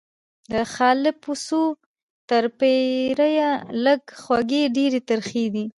[0.53, 1.63] له خالپوڅو
[2.29, 3.51] تر پیریه
[3.85, 5.65] لږ خوږې ډیري ترخې دي